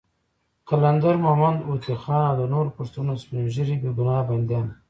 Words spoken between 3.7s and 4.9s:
بېګناه بندیان وو.